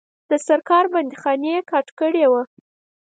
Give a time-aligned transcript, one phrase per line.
[0.29, 2.41] د سرکار بندیخانې یې کاټ کړي وه.